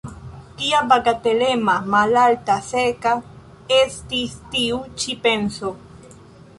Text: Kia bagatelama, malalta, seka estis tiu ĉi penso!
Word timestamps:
Kia 0.59 0.77
bagatelama, 0.93 1.75
malalta, 1.97 2.57
seka 2.71 3.13
estis 3.79 4.35
tiu 4.57 4.83
ĉi 5.03 5.19
penso! 5.29 5.77